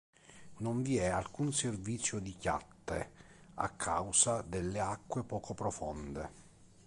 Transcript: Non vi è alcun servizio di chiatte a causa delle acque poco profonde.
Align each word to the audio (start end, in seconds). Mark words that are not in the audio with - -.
Non 0.61 0.81
vi 0.81 0.97
è 0.97 1.05
alcun 1.09 1.53
servizio 1.53 2.17
di 2.17 2.35
chiatte 2.35 3.11
a 3.53 3.69
causa 3.69 4.41
delle 4.41 4.79
acque 4.79 5.23
poco 5.23 5.53
profonde. 5.53 6.29